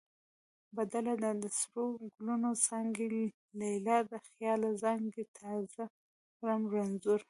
بدله 0.77 1.13
ده: 1.21 1.31
د 1.43 1.45
سرو 1.59 1.85
ګلونو 2.15 2.49
څانګې 2.65 3.07
لیلا 3.59 3.97
د 4.11 4.13
خیاله 4.27 4.69
زانګې 4.83 5.23
تا 5.37 5.51
زه 5.73 5.83
کړمه 6.37 6.67
رنځور 6.73 7.19